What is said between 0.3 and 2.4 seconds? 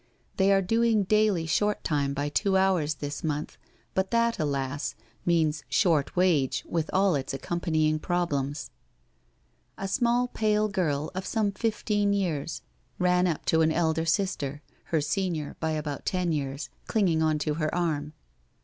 They are doing daily short time by